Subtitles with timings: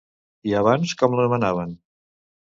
[0.51, 1.77] I abans com l'anomenaven?